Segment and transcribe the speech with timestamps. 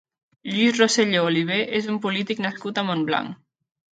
[0.51, 3.37] Lluís Roselló Olivé és un polític nascut a Montblanc.